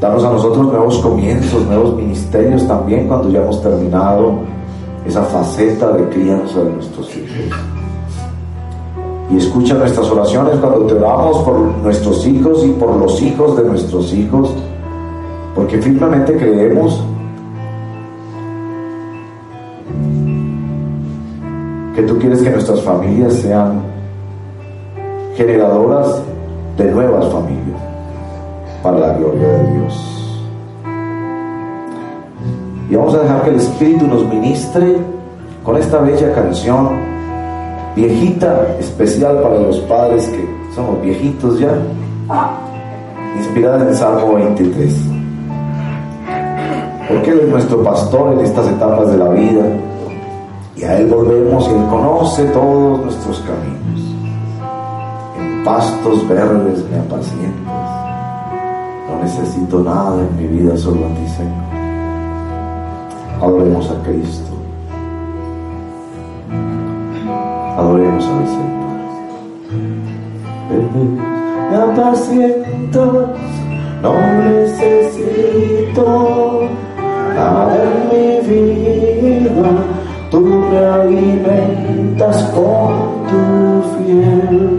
[0.00, 4.34] Danos a nosotros nuevos comienzos, nuevos ministerios también cuando ya hemos terminado
[5.04, 7.58] esa faceta de crianza de nuestros hijos.
[9.28, 13.64] Y escucha nuestras oraciones cuando te oramos por nuestros hijos y por los hijos de
[13.64, 14.54] nuestros hijos,
[15.56, 17.02] porque firmemente creemos
[21.96, 23.80] que tú quieres que nuestras familias sean
[25.34, 26.22] generadoras
[26.76, 27.87] de nuevas familias
[28.82, 30.18] para la gloria de Dios.
[32.90, 34.96] Y vamos a dejar que el Espíritu nos ministre
[35.62, 36.88] con esta bella canción,
[37.94, 41.76] viejita, especial para los padres que somos viejitos ya,
[43.36, 44.94] inspirada en el Salmo 23.
[47.08, 49.64] Porque Él es nuestro pastor en estas etapas de la vida
[50.76, 54.14] y a Él volvemos y Él conoce todos nuestros caminos.
[55.38, 57.77] En pastos verdes me apacientas
[59.22, 61.68] necesito nada en mi vida, solo a ti, Señor.
[63.42, 64.52] Adoremos a Cristo.
[67.76, 68.68] Adoremos al Señor.
[71.70, 73.28] Me apacientas,
[74.02, 74.12] no
[74.44, 76.04] necesito
[77.34, 79.68] nada en mi vida.
[80.30, 82.92] Tú me alimentas con
[83.28, 83.42] tu
[83.96, 84.77] fiel